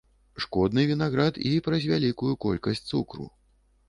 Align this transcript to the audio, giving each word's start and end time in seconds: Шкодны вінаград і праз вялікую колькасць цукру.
Шкодны 0.43 0.85
вінаград 0.91 1.37
і 1.49 1.51
праз 1.67 1.85
вялікую 1.91 2.31
колькасць 2.47 2.81
цукру. 2.93 3.27